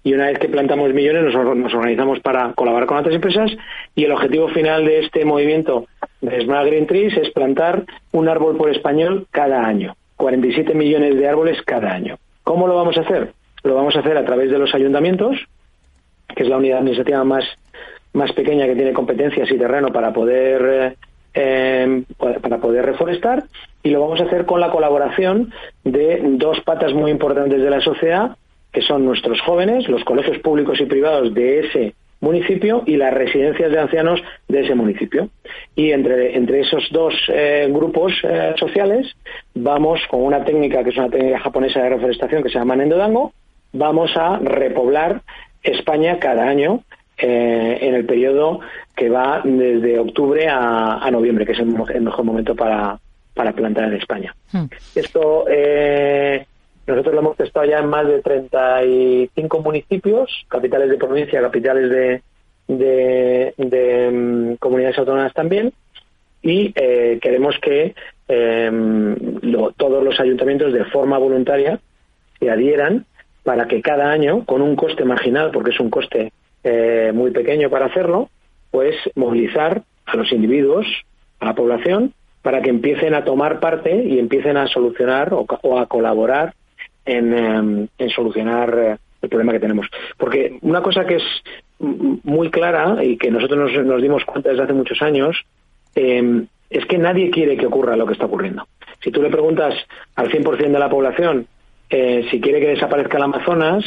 y 0.08 0.14
una 0.14 0.28
vez 0.28 0.40
que 0.40 0.48
plantamos 0.48 0.94
millones 0.94 1.22
nos, 1.22 1.36
organizamos 1.74 2.22
para 2.22 2.54
colaborar 2.54 2.88
con 2.88 2.98
otras 2.98 3.14
empresas 3.14 3.52
y 3.94 4.06
el 4.06 4.14
objetivo 4.14 4.48
final 4.48 4.86
de 4.86 5.00
este 5.00 5.26
movimiento 5.26 5.86
de 6.22 6.40
Smart 6.46 6.66
Green 6.66 6.88
Trees 6.88 7.18
es 7.18 7.30
plantar 7.32 7.84
un 8.14 8.30
árbol 8.30 8.56
por 8.56 8.70
español 8.70 9.28
cada 9.32 9.66
año, 9.66 9.98
47 10.16 10.74
millones 10.76 11.18
de 11.18 11.28
árboles 11.28 11.62
cada 11.64 11.92
año. 11.92 12.18
¿Cómo 12.46 12.68
lo 12.68 12.76
vamos 12.76 12.98
a 12.98 13.02
hacer? 13.02 13.34
Lo 13.64 13.76
vamos 13.76 13.98
a 13.98 14.00
hacer 14.00 14.16
a 14.16 14.24
través 14.24 14.50
de 14.50 14.58
los 14.58 14.74
ayuntamientos, 14.74 15.46
que 16.34 16.44
es 16.44 16.48
la 16.48 16.56
unidad 16.56 16.78
administrativa 16.78 17.26
más, 17.26 17.44
más 18.14 18.32
pequeña 18.32 18.66
que 18.66 18.76
tiene 18.76 18.94
competencias 18.94 19.52
y 19.52 19.58
terreno 19.58 19.92
para 19.92 20.14
poder 20.14 20.96
eh, 21.34 21.84
em, 21.84 22.06
para 22.16 22.60
poder 22.60 22.86
reforestar 22.86 23.44
y 23.84 23.90
lo 23.90 24.00
vamos 24.00 24.22
a 24.22 24.24
hacer 24.24 24.46
con 24.46 24.62
la 24.62 24.72
colaboración 24.72 25.52
de 25.84 26.22
dos 26.38 26.62
patas 26.62 26.94
muy 26.94 27.12
importantes 27.12 27.62
de 27.62 27.70
la 27.70 27.82
sociedad 27.82 28.38
que 28.78 28.84
son 28.84 29.06
nuestros 29.06 29.42
jóvenes, 29.42 29.88
los 29.88 30.04
colegios 30.04 30.38
públicos 30.38 30.80
y 30.80 30.86
privados 30.86 31.34
de 31.34 31.62
ese 31.62 31.96
municipio 32.20 32.84
y 32.86 32.96
las 32.96 33.12
residencias 33.12 33.72
de 33.72 33.80
ancianos 33.80 34.22
de 34.48 34.62
ese 34.62 34.76
municipio. 34.76 35.30
Y 35.76 35.90
entre, 35.94 36.38
entre 36.38 36.60
esos 36.60 36.88
dos 36.92 37.16
eh, 37.28 37.68
grupos 37.72 38.14
eh, 38.22 38.54
sociales 38.56 39.16
vamos 39.56 40.00
con 40.12 40.22
una 40.22 40.46
técnica 40.46 40.84
que 40.84 40.92
es 40.92 40.98
una 40.98 41.10
técnica 41.10 41.40
japonesa 41.40 41.82
de 41.82 41.90
reforestación 41.90 42.44
que 42.44 42.50
se 42.50 42.60
llama 42.60 42.76
Nendodango, 42.76 43.34
vamos 43.74 44.16
a 44.16 44.38
repoblar 44.38 45.22
España 45.64 46.20
cada 46.20 46.48
año 46.48 46.84
eh, 47.18 47.80
en 47.82 47.96
el 47.96 48.06
periodo 48.06 48.60
que 48.96 49.10
va 49.10 49.42
desde 49.44 49.98
octubre 49.98 50.48
a, 50.48 51.10
noviembre, 51.10 51.48
que 51.48 51.54
es 51.54 51.60
el, 51.60 51.66
mejor 51.66 52.24
momento 52.24 52.54
para, 52.54 53.00
para 53.34 53.54
plantar 53.54 53.86
en 53.86 53.94
España. 53.94 54.36
Hmm. 54.52 54.66
Esto 54.94 55.46
eh, 55.50 56.46
nosotros 56.88 57.14
lo 57.14 57.22
hemos 57.22 57.38
testado 57.38 57.66
ya 57.66 57.80
en 57.80 57.88
más 57.88 58.08
de 58.08 58.22
35 58.22 59.62
municipios, 59.62 60.46
capitales 60.48 60.90
de 60.90 60.98
provincia, 60.98 61.42
capitales 61.42 61.90
de, 61.90 63.54
de, 63.58 64.10
mm, 64.12 64.56
comunidades 64.56 64.98
autónomas 64.98 65.34
también, 65.34 65.74
y 66.42 66.74
eh, 66.76 67.20
queremos 67.22 67.56
que 67.60 67.94
todos 69.78 70.04
los 70.04 70.20
ayuntamientos 70.20 70.74
de 70.74 70.84
forma 70.86 71.18
voluntaria 71.18 71.80
se 72.40 72.50
adhieran 72.50 73.06
para 73.44 73.68
que 73.68 73.82
cada 73.82 74.12
año, 74.12 74.44
con 74.46 74.62
un 74.62 74.76
coste 74.76 75.06
marginal, 75.06 75.52
porque 75.52 75.72
es 75.72 75.80
un 75.80 75.90
coste 75.90 76.34
eh, 76.64 77.12
muy 77.14 77.32
pequeño 77.32 77.70
para 77.70 77.86
hacerlo, 77.86 78.30
pues 78.72 78.96
movilizar 79.16 79.84
a 80.06 80.18
los 80.18 80.32
individuos, 80.34 80.86
a 81.40 81.46
la 81.46 81.56
población, 81.56 82.14
para 82.42 82.62
que 82.62 82.70
empiecen 82.70 83.14
a 83.14 83.24
tomar 83.24 83.62
parte 83.62 84.04
y 84.04 84.20
empiecen 84.20 84.58
a 84.58 84.68
solucionar 84.68 85.34
o, 85.34 85.80
a 85.80 85.86
colaborar 85.86 86.56
en, 87.08 87.34
em, 87.34 87.88
solucionar 88.10 88.78
eh, 88.78 88.98
el 89.22 89.30
problema 89.30 89.54
que 89.54 89.60
tenemos. 89.60 89.88
Porque 90.18 90.58
una 90.62 90.82
cosa 90.82 91.06
que 91.06 91.16
es 91.16 91.24
muy 91.80 92.50
clara 92.50 93.04
y 93.04 93.18
que 93.18 93.32
nosotros 93.32 93.72
nos, 93.86 94.02
dimos 94.02 94.26
cuenta 94.26 94.50
desde 94.50 94.64
hace 94.64 94.74
muchos 94.74 95.02
años 95.02 95.46
em, 95.96 96.48
es 96.70 96.86
que 96.86 96.98
nadie 96.98 97.32
quiere 97.32 97.58
que 97.58 97.66
ocurra 97.66 97.96
lo 97.96 98.06
que 98.06 98.14
está 98.14 98.26
ocurriendo. 98.26 98.68
Si 99.04 99.12
tú 99.12 99.22
le 99.22 99.30
preguntas 99.30 99.74
al 100.16 100.30
100% 100.30 100.58
de 100.58 100.80
la 100.80 100.90
población 100.90 101.48
eh, 101.90 102.28
si 102.30 102.42
quiere 102.42 102.60
que 102.60 102.68
desaparezca 102.68 103.16
el 103.18 103.24
Amazonas, 103.24 103.86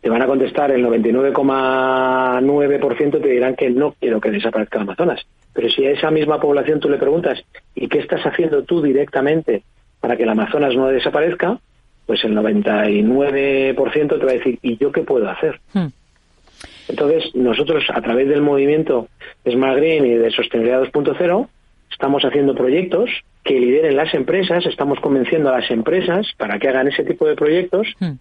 te 0.00 0.08
van 0.08 0.22
a 0.22 0.26
contestar 0.26 0.70
el 0.70 0.86
99,9% 0.86 3.22
te 3.22 3.28
dirán 3.28 3.54
que 3.54 3.68
no 3.70 3.92
quiero 3.92 4.20
que 4.20 4.30
desaparezca 4.30 4.78
el 4.78 4.82
Amazonas. 4.82 5.20
Pero 5.52 5.68
si 5.68 5.84
a 5.86 5.90
esa 5.90 6.10
misma 6.10 6.40
población 6.40 6.80
tú 6.80 6.88
le 6.88 6.96
preguntas, 6.98 7.44
¿y 7.74 7.88
qué 7.88 7.98
estás 7.98 8.22
haciendo 8.22 8.62
tú 8.64 8.80
directamente 8.80 9.64
para 10.00 10.16
que 10.16 10.22
el 10.22 10.30
Amazonas 10.30 10.74
no 10.74 10.88
desaparezca? 10.88 11.58
Pues 12.06 12.24
el 12.24 12.34
99% 12.34 14.18
te 14.18 14.24
va 14.24 14.30
a 14.30 14.34
decir, 14.34 14.58
¿y 14.62 14.76
yo 14.76 14.92
qué 14.92 15.02
puedo 15.02 15.28
hacer? 15.28 15.60
Hmm. 15.72 15.88
Entonces, 16.88 17.34
nosotros, 17.34 17.84
a 17.92 18.00
través 18.02 18.28
del 18.28 18.42
movimiento 18.42 19.08
Smart 19.48 19.76
Green 19.76 20.04
y 20.04 20.14
de 20.14 20.30
Sostenibilidad 20.30 20.82
2.0, 20.82 21.48
estamos 21.90 22.24
haciendo 22.24 22.54
proyectos 22.54 23.10
que 23.44 23.58
lideren 23.58 23.96
las 23.96 24.12
empresas, 24.14 24.66
estamos 24.66 25.00
convenciendo 25.00 25.48
a 25.48 25.60
las 25.60 25.70
empresas 25.70 26.26
para 26.36 26.58
que 26.58 26.68
hagan 26.68 26.88
ese 26.88 27.04
tipo 27.04 27.26
de 27.26 27.34
proyectos, 27.34 27.88
hmm. 27.98 28.12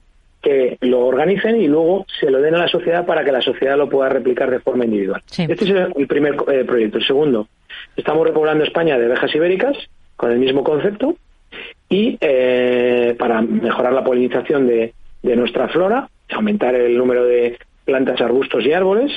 que 0.41 0.77
lo 0.81 1.05
organicen 1.05 1.61
y 1.61 1.67
luego 1.67 2.05
se 2.19 2.29
lo 2.29 2.41
den 2.41 2.55
a 2.55 2.59
la 2.59 2.67
sociedad 2.67 3.05
para 3.05 3.23
que 3.23 3.31
la 3.31 3.41
sociedad 3.41 3.77
lo 3.77 3.89
pueda 3.89 4.09
replicar 4.09 4.49
de 4.49 4.59
forma 4.59 4.85
individual. 4.85 5.21
Este 5.37 5.53
es 5.53 5.89
el 5.95 6.07
primer 6.07 6.35
eh, 6.51 6.63
proyecto. 6.65 6.97
El 6.97 7.05
segundo, 7.05 7.47
estamos 7.95 8.25
repoblando 8.25 8.63
España 8.63 8.97
de 8.97 9.05
abejas 9.05 9.33
ibéricas 9.35 9.77
con 10.15 10.31
el 10.31 10.39
mismo 10.39 10.63
concepto 10.63 11.15
y 11.91 12.17
eh, 12.21 13.15
para 13.19 13.41
mejorar 13.41 13.91
la 13.91 14.03
polinización 14.03 14.65
de, 14.65 14.93
de 15.21 15.35
nuestra 15.35 15.67
flora, 15.67 16.09
aumentar 16.31 16.73
el 16.73 16.97
número 16.97 17.25
de 17.25 17.59
plantas, 17.83 18.21
arbustos 18.21 18.65
y 18.65 18.71
árboles. 18.71 19.11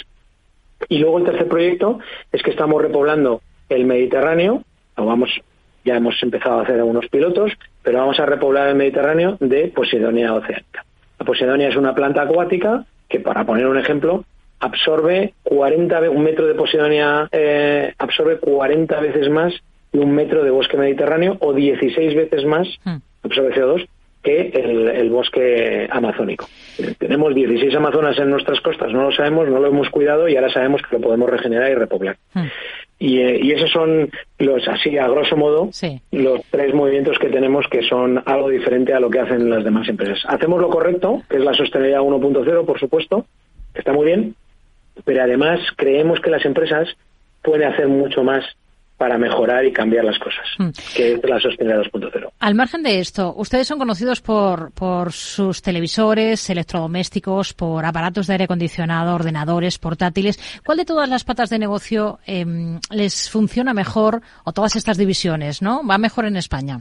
Y 0.89 0.99
luego 0.99 1.19
el 1.19 1.25
tercer 1.25 1.49
proyecto 1.49 2.01
es 2.33 2.43
que 2.43 2.51
estamos 2.51 2.83
repoblando 2.83 3.41
el 3.69 3.87
Mediterráneo, 3.87 4.65
lo 4.97 5.07
vamos 5.07 5.31
ya 5.85 5.97
hemos 5.97 6.21
empezado 6.23 6.59
a 6.59 6.63
hacer 6.63 6.77
algunos 6.77 7.07
pilotos, 7.09 7.53
pero 7.83 7.99
vamos 7.99 8.19
a 8.19 8.27
repoblar 8.27 8.69
el 8.69 8.75
Mediterráneo 8.75 9.37
de 9.39 9.69
Posidonia 9.69 10.35
oceánica. 10.35 10.85
La 11.19 11.27
Posidonia 11.27 11.69
es 11.69 11.77
una 11.77 11.95
planta 11.95 12.23
acuática 12.23 12.87
que, 13.09 13.21
para 13.21 13.45
poner 13.45 13.67
un 13.67 13.79
ejemplo, 13.79 14.25
absorbe 14.59 15.35
40, 15.45 16.11
un 16.11 16.25
metro 16.25 16.47
de 16.47 16.55
Posidonia 16.55 17.29
eh, 17.31 17.95
absorbe 17.99 18.39
40 18.39 18.99
veces 19.01 19.29
más 19.29 19.55
de 19.95 20.01
un 20.01 20.13
metro 20.13 20.45
de 20.45 20.51
bosque 20.51 20.77
mediterráneo 20.77 21.39
o 21.41 21.55
16 21.55 22.15
veces 22.15 22.45
más 22.45 22.69
hmm. 22.85 22.97
absorbe 23.23 23.55
CO2 23.55 23.89
que 24.23 24.49
el, 24.55 25.11
bosque 25.11 25.87
amazónico. 25.91 26.49
Tenemos 26.99 27.35
16 27.35 27.75
amazonas 27.75 28.19
en 28.19 28.31
nuestras 28.31 28.59
costas, 28.63 28.91
no 28.91 29.03
lo 29.03 29.13
sabemos, 29.13 29.49
no 29.51 29.61
lo 29.61 29.69
hemos 29.69 29.91
cuidado 29.91 30.29
y 30.29 30.35
ahora 30.35 30.51
sabemos 30.51 30.81
que 30.81 30.97
lo 30.97 31.03
podemos 31.03 31.29
regenerar 31.29 31.71
y 31.71 31.75
repoblar. 31.75 32.17
Hmm. 32.33 32.47
Eh, 33.01 33.39
y, 33.43 33.53
esos 33.53 33.71
son 33.71 34.11
los, 34.39 34.67
así 34.67 34.97
a 34.97 35.09
grosso 35.09 35.37
modo, 35.37 35.69
los 36.11 36.41
tres 36.51 36.75
movimientos 36.75 37.19
que 37.19 37.29
tenemos 37.29 37.67
que 37.71 37.83
son 37.83 38.23
algo 38.25 38.49
diferente 38.49 38.95
a 38.95 39.01
lo 39.01 39.11
que 39.11 39.21
hacen 39.21 39.51
las 39.51 39.63
demás 39.63 39.89
empresas. 39.89 40.23
Hacemos 40.27 40.61
lo 40.61 40.71
correcto, 40.71 41.23
que 41.29 41.37
es 41.37 41.45
la 41.45 41.53
sostenibilidad 41.53 42.01
1.0, 42.01 42.65
por 42.65 42.81
supuesto, 42.81 43.27
que 43.75 43.81
está 43.81 43.93
muy 43.93 44.07
bien, 44.07 44.35
pero 45.05 45.23
además 45.23 45.61
creemos 45.77 46.19
que 46.21 46.31
las 46.31 46.47
empresas 46.47 46.89
pueden 47.43 47.71
hacer 47.71 47.89
mucho 47.89 48.25
más 48.25 48.45
para 48.97 49.19
mejorar 49.19 49.65
y 49.65 49.73
cambiar 49.73 50.05
las 50.05 50.19
cosas, 50.19 50.47
hmm. 50.59 50.69
que 50.97 51.13
es 51.15 51.25
la 51.25 51.41
sostenibilidad 51.41 51.91
2.0. 51.91 52.31
Al 52.39 52.55
margen 52.55 52.83
de 52.83 53.01
esto, 53.01 53.35
ustedes 53.37 53.67
son 53.67 53.79
conocidos 53.79 54.21
por, 54.21 54.73
por 54.73 55.13
sus 55.13 55.63
televisores, 55.63 56.49
electrodomésticos, 56.49 57.55
por 57.55 57.85
aparatos 57.85 58.27
de 58.27 58.35
aire 58.35 58.45
acondicionado, 58.45 59.15
ordenadores, 59.15 59.79
portátiles. 59.79 60.39
¿Cuál 60.65 60.79
de 60.79 60.85
todas 60.85 61.09
las 61.09 61.25
patas 61.25 61.51
de 61.51 61.59
negocio 61.59 62.19
em, 62.27 62.79
les 62.91 63.29
funciona 63.31 63.75
mejor 63.75 64.21
o 64.45 64.53
todas 64.53 64.77
estas 64.77 64.97
divisiones, 64.97 65.61
no? 65.61 65.83
¿Va 65.85 65.99
mejor 65.99 66.27
en 66.27 66.37
España? 66.37 66.81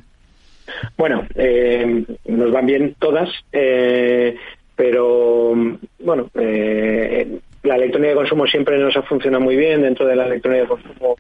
Bueno, 0.98 1.26
eh, 1.36 2.06
nos 2.26 2.52
van 2.52 2.66
bien 2.66 2.96
todas, 3.00 3.30
eh, 3.52 4.36
pero 4.76 5.54
bueno, 6.00 6.30
eh, 6.36 7.40
la 7.64 7.76
electrónica 7.76 8.10
de 8.12 8.16
consumo 8.16 8.48
siempre 8.48 8.78
nos 8.78 8.96
ha 8.96 9.02
funcionado 9.02 9.44
muy 9.44 9.56
bien 9.56 9.82
dentro 9.82 10.06
de 10.06 10.16
la 10.16 10.26
electrónica 10.26 10.62
de 10.64 10.68
consumo 10.68 11.16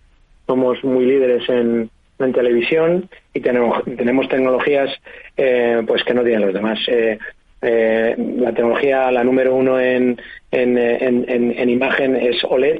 somos 0.47 0.83
muy 0.83 1.05
líderes 1.05 1.47
en, 1.49 1.89
televisión 2.33 3.09
y 3.33 3.41
tenemos, 3.41 3.83
tenemos 3.83 4.29
tecnologías 4.29 4.89
eh, 5.35 5.83
pues 5.85 6.05
que 6.05 6.13
no 6.13 6.23
tienen 6.23 6.45
los 6.45 6.53
demás. 6.53 6.79
Eh, 6.87 7.19
eh, 7.61 8.15
la 8.37 8.53
tecnología, 8.53 9.11
la 9.11 9.25
número 9.25 9.53
uno 9.53 9.77
en, 9.77 10.17
en, 10.49 11.69
imagen 11.69 12.15
es 12.15 12.41
OLED. 12.45 12.79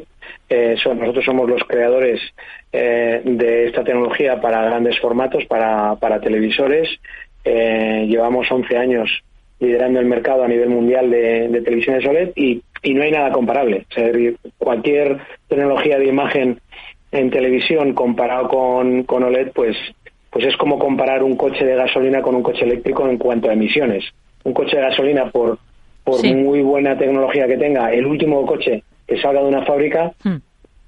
nosotros 0.50 1.26
somos 1.26 1.50
los 1.50 1.62
creadores 1.66 2.22
de 2.72 3.66
esta 3.68 3.84
tecnología 3.84 4.40
para 4.40 4.64
grandes 4.64 4.98
formatos, 5.00 5.44
para, 5.46 5.96
para 5.96 6.22
televisores. 6.22 6.90
llevamos 7.44 8.50
11 8.50 8.78
años 8.78 9.24
liderando 9.60 10.00
el 10.00 10.06
mercado 10.06 10.44
a 10.44 10.48
nivel 10.48 10.70
mundial 10.70 11.10
de, 11.10 11.48
de 11.48 11.62
televisiones 11.62 12.06
OLED 12.06 12.32
y, 12.36 12.62
no 12.94 13.04
hay 13.04 13.12
nada 13.12 13.32
comparable. 13.32 13.86
cualquier 14.58 15.18
tecnología 15.48 15.98
de 15.98 16.08
imagen 16.08 16.60
en 17.14 17.30
televisión 17.30 17.94
comparado 17.94 18.48
con, 18.50 19.04
con 19.04 19.24
OLED, 19.24 19.52
pues, 19.54 19.78
pues 20.30 20.46
es 20.46 20.58
como 20.58 20.80
comparar 20.80 21.24
un 21.24 21.38
coche 21.38 21.66
de 21.66 21.76
gasolina 21.76 22.22
con 22.22 22.36
un 22.36 22.44
coche 22.44 22.66
eléctrico 22.66 23.08
en 23.08 23.18
cuanto 23.18 23.50
a 23.50 23.54
emisiones. 23.54 24.04
Un 24.44 24.54
coche 24.54 24.76
de 24.76 24.84
gasolina 24.84 25.30
por 25.32 25.58
por 26.04 26.26
muy 26.26 26.62
buena 26.62 26.98
tecnología 26.98 27.48
que 27.48 27.58
tenga, 27.58 27.92
el 27.92 28.06
último 28.06 28.46
coche 28.46 28.84
que 29.08 29.18
salga 29.22 29.42
de 29.42 29.48
una 29.48 29.66
fábrica, 29.66 30.12
hmm. 30.24 30.36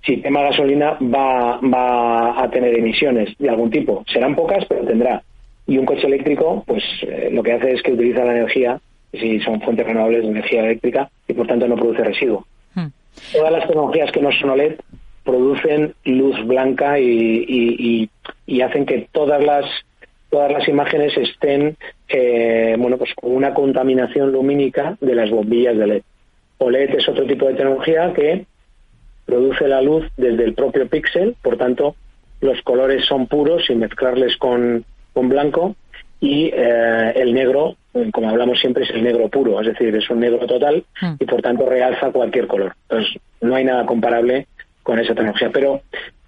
si 0.05 0.17
tema 0.17 0.41
gasolina 0.41 0.97
va, 1.01 1.59
va 1.61 2.43
a 2.43 2.49
tener 2.49 2.77
emisiones 2.77 3.35
de 3.37 3.49
algún 3.49 3.69
tipo. 3.69 4.03
Serán 4.11 4.35
pocas, 4.35 4.65
pero 4.65 4.85
tendrá. 4.85 5.21
Y 5.67 5.77
un 5.77 5.85
coche 5.85 6.07
eléctrico, 6.07 6.63
pues 6.65 6.83
eh, 7.01 7.29
lo 7.31 7.41
que 7.41 7.53
hace 7.53 7.71
es 7.71 7.81
que 7.81 7.93
utiliza 7.93 8.23
la 8.23 8.33
energía, 8.33 8.79
si 9.11 9.39
son 9.39 9.61
fuentes 9.61 9.85
renovables 9.85 10.23
de 10.23 10.29
energía 10.29 10.61
eléctrica, 10.61 11.09
y 11.27 11.33
por 11.33 11.47
tanto 11.47 11.67
no 11.67 11.75
produce 11.75 12.03
residuo. 12.03 12.45
Hmm. 12.73 12.87
Todas 13.31 13.51
las 13.51 13.67
tecnologías 13.67 14.11
que 14.11 14.21
no 14.21 14.31
son 14.33 14.51
OLED 14.51 14.75
producen 15.25 15.95
luz 16.05 16.37
blanca 16.45 16.99
y, 16.99 18.09
y, 18.47 18.61
hacen 18.61 18.85
que 18.85 19.09
todas 19.11 19.43
las 19.43 19.65
todas 20.29 20.51
las 20.51 20.67
imágenes 20.67 21.15
estén 21.17 21.75
eh, 22.07 22.75
bueno 22.77 22.97
pues 22.97 23.13
con 23.15 23.31
una 23.31 23.53
contaminación 23.53 24.31
lumínica 24.31 24.97
de 25.01 25.15
las 25.15 25.29
bombillas 25.29 25.77
de 25.77 25.87
LED. 25.87 26.03
OLED 26.57 26.95
es 26.95 27.09
otro 27.09 27.25
tipo 27.25 27.47
de 27.47 27.55
tecnología 27.55 28.13
que 28.13 28.45
produce 29.25 29.67
la 29.67 29.81
luz 29.81 30.05
desde 30.15 30.45
el 30.45 30.53
propio 30.53 30.87
píxel, 30.87 31.35
por 31.41 31.57
tanto 31.57 31.95
los 32.41 32.61
colores 32.61 33.05
son 33.05 33.27
puros 33.27 33.65
sin 33.65 33.79
mezclarles 33.79 34.37
con, 34.37 34.85
con 35.13 35.29
blanco 35.29 35.75
y 36.19 36.49
eh, 36.53 37.13
el 37.15 37.33
negro, 37.33 37.75
como 38.11 38.29
hablamos 38.29 38.59
siempre, 38.59 38.83
es 38.83 38.89
el 38.91 39.03
negro 39.03 39.29
puro, 39.29 39.59
es 39.61 39.67
decir, 39.67 39.95
es 39.95 40.09
un 40.09 40.19
negro 40.19 40.45
total 40.45 40.83
hmm. 41.01 41.13
y 41.19 41.25
por 41.25 41.41
tanto 41.41 41.67
realza 41.67 42.11
cualquier 42.11 42.47
color. 42.47 42.75
Entonces 42.89 43.21
no 43.41 43.55
hay 43.55 43.63
nada 43.65 43.85
comparable 43.85 44.47
con 44.85 44.99
esa 44.99 45.15
tecnología. 45.15 45.49
Pero 45.51 45.81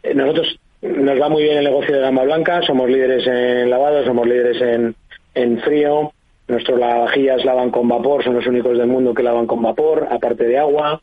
eh, 0.03 0.13
nosotros 0.15 0.59
nos 0.81 1.21
va 1.21 1.29
muy 1.29 1.43
bien 1.43 1.59
el 1.59 1.65
negocio 1.65 1.95
de 1.95 2.01
gama 2.01 2.23
blanca, 2.23 2.61
somos 2.63 2.89
líderes 2.89 3.25
en 3.27 3.69
lavado, 3.69 4.03
somos 4.03 4.27
líderes 4.27 4.61
en, 4.61 4.95
en 5.35 5.59
frío, 5.59 6.11
nuestros 6.47 6.79
lavavajillas 6.79 7.45
lavan 7.45 7.69
con 7.69 7.87
vapor, 7.87 8.23
son 8.23 8.33
los 8.33 8.47
únicos 8.47 8.77
del 8.77 8.87
mundo 8.87 9.13
que 9.13 9.23
lavan 9.23 9.45
con 9.45 9.61
vapor, 9.61 10.07
aparte 10.09 10.45
de 10.45 10.57
agua. 10.57 10.99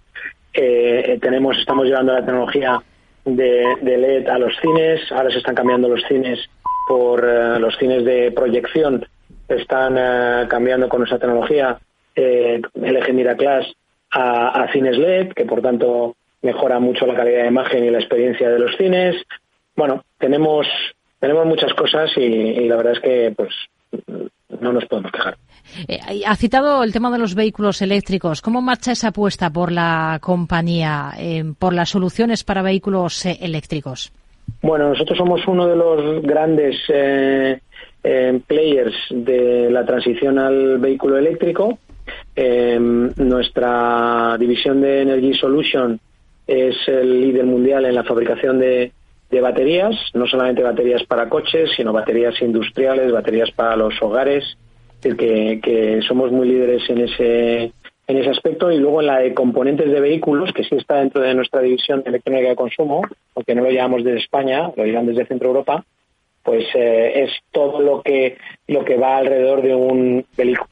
Eh, 0.52 1.18
tenemos, 1.22 1.56
estamos 1.58 1.86
llevando 1.86 2.12
la 2.12 2.24
tecnología 2.24 2.82
de, 3.24 3.76
LED 3.82 4.28
a 4.28 4.38
los 4.38 4.52
cines, 4.60 5.00
ahora 5.12 5.30
se 5.30 5.38
están 5.38 5.54
cambiando 5.54 5.88
los 5.88 6.02
cines 6.08 6.38
por 6.88 7.24
eh, 7.24 7.58
los 7.60 7.76
cines 7.76 8.04
de 8.04 8.32
proyección, 8.32 9.06
están 9.48 10.48
cambiando 10.48 10.88
con 10.88 11.00
nuestra 11.00 11.18
tecnología 11.18 11.78
eh, 12.16 12.60
LG 12.74 13.12
Miraclass 13.12 13.66
a, 14.10 14.62
a 14.62 14.72
cines 14.72 14.98
LED, 14.98 15.32
que 15.34 15.44
por 15.44 15.62
tanto 15.62 16.16
mejora 16.44 16.78
mucho 16.78 17.06
la 17.06 17.16
calidad 17.16 17.42
de 17.42 17.48
imagen 17.48 17.84
y 17.84 17.90
la 17.90 17.98
experiencia 17.98 18.48
de 18.48 18.58
los 18.58 18.76
cines. 18.76 19.16
Bueno, 19.74 20.04
tenemos 20.18 20.66
tenemos 21.18 21.46
muchas 21.46 21.72
cosas 21.72 22.10
y, 22.18 22.68
la 22.68 22.76
verdad 22.76 22.92
es 22.92 23.00
que 23.00 23.32
pues 23.34 23.54
no 24.60 24.72
nos 24.74 24.84
podemos 24.84 25.10
quejar. 25.10 25.38
Eh, 25.88 26.22
ha 26.26 26.36
citado 26.36 26.84
el 26.84 26.92
tema 26.92 27.10
de 27.10 27.18
los 27.18 27.34
vehículos 27.34 27.80
eléctricos. 27.80 28.42
¿Cómo 28.42 28.60
marcha 28.60 28.92
esa 28.92 29.08
apuesta 29.08 29.48
por 29.48 29.72
la 29.72 30.18
compañía 30.20 31.12
eh, 31.18 31.44
por 31.58 31.72
las 31.72 31.88
soluciones 31.88 32.44
para 32.44 32.60
vehículos 32.60 33.24
eh, 33.24 33.38
eléctricos? 33.40 34.12
Bueno, 34.60 34.90
nosotros 34.90 35.16
somos 35.16 35.40
uno 35.46 35.66
de 35.66 35.76
los 35.76 36.22
grandes 36.22 36.76
players 38.46 38.94
de 39.10 39.70
la 39.70 39.86
transición 39.86 40.38
al 40.38 40.78
vehículo 40.78 41.16
eléctrico. 41.16 41.78
nuestra 42.36 44.36
división 44.38 44.82
de 44.82 45.00
Energy 45.00 45.32
Solution 45.32 45.98
es 46.46 46.76
el 46.86 47.20
líder 47.20 47.44
mundial 47.44 47.84
en 47.84 47.94
la 47.94 48.04
fabricación 48.04 48.58
de, 48.58 48.92
baterías, 49.40 49.96
no 50.14 50.28
solamente 50.28 50.62
baterías 50.62 51.02
para 51.02 51.28
coches, 51.28 51.70
sino 51.74 51.92
baterías 51.92 52.40
industriales, 52.40 53.10
baterías 53.10 53.50
para 53.50 53.74
los 53.74 54.00
hogares, 54.00 54.44
es 55.02 55.16
decir, 55.16 55.60
que, 55.60 56.00
somos 56.06 56.30
muy 56.30 56.46
líderes 56.46 56.88
en 56.88 57.00
ese 57.00 57.72
en 58.06 58.18
ese 58.18 58.30
aspecto 58.30 58.70
y 58.70 58.76
luego 58.76 59.00
en 59.00 59.06
la 59.06 59.18
de 59.18 59.34
componentes 59.34 59.90
de 59.90 59.98
vehículos, 59.98 60.52
que 60.52 60.62
sí 60.62 60.76
está 60.76 60.96
dentro 60.96 61.22
de 61.22 61.34
nuestra 61.34 61.62
división 61.62 62.02
de 62.02 62.10
electrónica 62.10 62.50
de 62.50 62.54
consumo, 62.54 63.02
aunque 63.34 63.54
no 63.54 63.62
lo 63.62 63.70
llevamos 63.70 64.04
desde 64.04 64.18
España, 64.18 64.70
lo 64.76 64.84
llevan 64.84 65.06
desde 65.06 65.26
Centro 65.26 65.48
Europa, 65.48 65.84
pues 66.44 66.66
eh, 66.74 67.24
es 67.24 67.30
todo 67.50 67.80
lo 67.80 68.02
que 68.02 68.36
lo 68.68 68.84
que 68.84 68.96
va 68.96 69.16
alrededor 69.16 69.62
de 69.62 69.74
un 69.74 70.24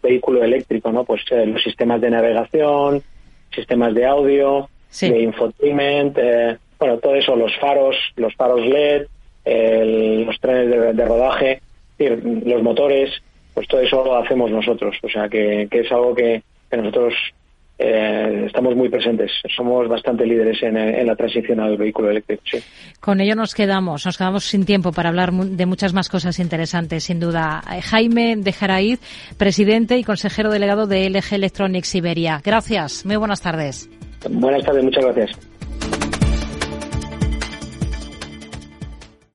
vehículo 0.03 0.45
eléctrico, 0.45 0.93
¿no? 0.93 1.05
Pues 1.05 1.23
eh, 1.31 1.47
los 1.47 1.63
sistemas 1.63 2.01
de 2.01 2.11
navegación, 2.11 3.03
sistemas 3.51 3.95
de 3.95 4.05
audio, 4.05 4.69
de 5.01 5.23
infotainment, 5.23 6.19
eh, 6.19 6.57
bueno, 6.79 6.99
todo 6.99 7.15
eso, 7.15 7.37
los 7.37 7.57
faros, 7.59 7.97
los 8.17 8.35
faros 8.35 8.61
LED, 8.67 9.07
los 10.27 10.39
trenes 10.41 10.97
de, 10.97 11.05
rodaje, 11.05 11.61
los 11.99 12.63
motores, 12.63 13.11
pues 13.55 13.69
todo 13.69 13.81
eso 13.81 14.05
lo 14.05 14.17
hacemos 14.17 14.51
nosotros. 14.51 14.97
O 15.03 15.09
sea, 15.09 15.29
que, 15.29 15.69
es 15.71 15.93
algo 15.93 16.15
que, 16.15 16.43
nosotros 16.73 17.15
eh, 17.79 18.45
estamos 18.47 18.75
muy 18.75 18.89
presentes. 18.89 19.31
Somos 19.55 19.89
bastante 19.89 20.27
líderes 20.27 20.63
en, 20.63 21.07
la 21.07 21.15
transición 21.15 21.61
al 21.61 21.77
vehículo 21.77 22.11
eléctrico. 22.11 22.43
Con 23.01 23.21
ello 23.21 23.35
nos 23.35 23.55
quedamos. 23.55 24.07
Nos 24.07 24.17
quedamos 24.17 24.45
sin 24.45 24.65
tiempo 24.65 24.93
para 24.93 25.11
hablar 25.11 25.33
de 25.33 25.67
muchas 25.67 25.93
más 25.93 26.09
cosas 26.09 26.39
interesantes, 26.39 27.05
sin 27.05 27.21
duda. 27.21 27.63
Eh, 27.73 27.83
Jaime 27.83 28.37
de 28.37 28.53
Jaraíz, 28.53 29.01
presidente 29.37 29.99
y 29.99 30.05
consejero 30.05 30.51
delegado 30.51 30.87
de 30.87 31.09
LG 31.11 31.35
Electronics 31.35 31.95
Iberia. 31.95 32.41
Gracias. 32.43 33.05
Muy 33.05 33.17
buenas 33.17 33.41
tardes. 33.41 33.89
Buenas 34.31 34.65
tardes, 34.65 34.85
muchas 34.85 35.05
gracias. 35.05 35.52